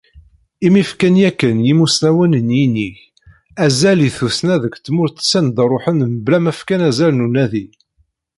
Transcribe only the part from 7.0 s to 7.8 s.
n unadi.